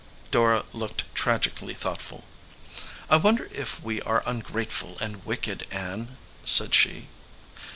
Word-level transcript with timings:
Dora 0.31 0.63
looked 0.73 1.03
tragically 1.13 1.75
thoughtful. 1.75 2.25
"I 3.07 3.17
wonder 3.17 3.47
if 3.51 3.83
we 3.83 4.01
are 4.01 4.23
ungrateful 4.25 4.97
and 4.99 5.23
wicked, 5.27 5.67
Ann," 5.71 6.17
said 6.43 6.73
she. 6.73 7.07